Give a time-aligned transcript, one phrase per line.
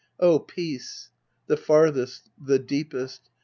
[0.19, 1.09] Oh, peace!
[1.45, 3.29] The farthest, the deepest.